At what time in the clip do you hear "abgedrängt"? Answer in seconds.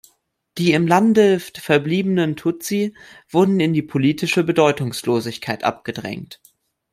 5.63-6.41